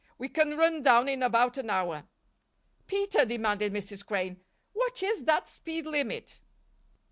We 0.17 0.29
can 0.29 0.57
run 0.57 0.81
down 0.81 1.07
in 1.07 1.21
about 1.21 1.57
an 1.57 1.69
hour." 1.69 2.05
"Peter," 2.87 3.23
demanded 3.23 3.71
Mrs. 3.71 4.03
Crane, 4.03 4.41
"what 4.73 5.03
is 5.03 5.25
that 5.25 5.47
speed 5.47 5.85
limit?" 5.85 6.39